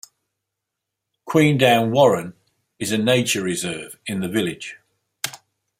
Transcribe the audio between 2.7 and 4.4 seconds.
is a nature reserve in the